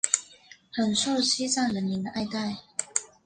[0.73, 2.57] 很受西藏人民的爱戴。